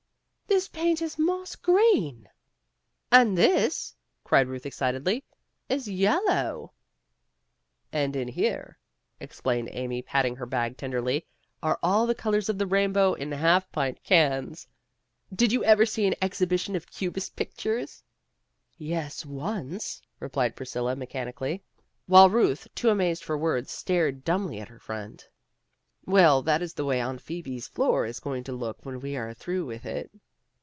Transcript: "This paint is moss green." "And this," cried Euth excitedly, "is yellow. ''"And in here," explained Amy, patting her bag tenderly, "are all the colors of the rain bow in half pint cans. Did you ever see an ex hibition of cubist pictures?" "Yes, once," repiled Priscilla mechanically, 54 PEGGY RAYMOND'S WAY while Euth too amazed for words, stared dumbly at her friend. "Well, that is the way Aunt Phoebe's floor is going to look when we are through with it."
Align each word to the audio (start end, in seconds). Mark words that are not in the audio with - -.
"This 0.47 0.67
paint 0.67 1.01
is 1.01 1.17
moss 1.17 1.55
green." 1.55 2.27
"And 3.09 3.37
this," 3.37 3.95
cried 4.25 4.47
Euth 4.47 4.65
excitedly, 4.65 5.23
"is 5.69 5.87
yellow. 5.87 6.73
''"And 7.93 8.17
in 8.17 8.27
here," 8.27 8.77
explained 9.21 9.69
Amy, 9.71 10.01
patting 10.01 10.35
her 10.35 10.45
bag 10.45 10.75
tenderly, 10.75 11.25
"are 11.63 11.79
all 11.81 12.05
the 12.05 12.13
colors 12.13 12.49
of 12.49 12.57
the 12.57 12.67
rain 12.67 12.91
bow 12.91 13.13
in 13.13 13.31
half 13.31 13.71
pint 13.71 14.03
cans. 14.03 14.67
Did 15.33 15.53
you 15.53 15.63
ever 15.63 15.85
see 15.85 16.05
an 16.05 16.15
ex 16.21 16.39
hibition 16.41 16.75
of 16.75 16.91
cubist 16.91 17.37
pictures?" 17.37 18.03
"Yes, 18.77 19.25
once," 19.25 20.01
repiled 20.19 20.57
Priscilla 20.57 20.97
mechanically, 20.97 21.63
54 21.63 21.63
PEGGY 21.63 21.87
RAYMOND'S 21.87 22.09
WAY 22.09 22.11
while 22.11 22.29
Euth 22.71 22.75
too 22.75 22.89
amazed 22.89 23.23
for 23.23 23.37
words, 23.37 23.71
stared 23.71 24.25
dumbly 24.25 24.59
at 24.59 24.67
her 24.69 24.79
friend. 24.79 25.23
"Well, 26.05 26.41
that 26.41 26.61
is 26.61 26.73
the 26.73 26.83
way 26.85 26.99
Aunt 26.99 27.21
Phoebe's 27.21 27.69
floor 27.69 28.05
is 28.05 28.19
going 28.19 28.43
to 28.43 28.51
look 28.51 28.85
when 28.85 28.99
we 28.99 29.15
are 29.15 29.33
through 29.33 29.65
with 29.65 29.85
it." 29.85 30.11